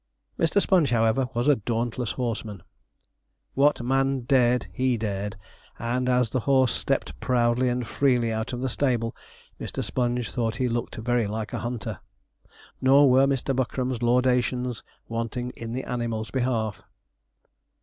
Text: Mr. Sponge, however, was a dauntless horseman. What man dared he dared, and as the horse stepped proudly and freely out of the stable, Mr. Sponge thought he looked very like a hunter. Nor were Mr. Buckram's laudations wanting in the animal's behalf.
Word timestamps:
Mr. 0.39 0.59
Sponge, 0.59 0.89
however, 0.89 1.29
was 1.35 1.47
a 1.47 1.55
dauntless 1.57 2.13
horseman. 2.13 2.63
What 3.53 3.83
man 3.83 4.21
dared 4.21 4.65
he 4.73 4.97
dared, 4.97 5.35
and 5.77 6.09
as 6.09 6.31
the 6.31 6.39
horse 6.49 6.73
stepped 6.73 7.19
proudly 7.19 7.69
and 7.69 7.85
freely 7.87 8.31
out 8.33 8.51
of 8.51 8.61
the 8.61 8.67
stable, 8.67 9.15
Mr. 9.59 9.83
Sponge 9.83 10.31
thought 10.31 10.55
he 10.55 10.67
looked 10.67 10.95
very 10.95 11.27
like 11.27 11.53
a 11.53 11.59
hunter. 11.59 11.99
Nor 12.81 13.11
were 13.11 13.27
Mr. 13.27 13.55
Buckram's 13.55 14.01
laudations 14.01 14.81
wanting 15.07 15.51
in 15.51 15.71
the 15.73 15.83
animal's 15.83 16.31
behalf. 16.31 16.81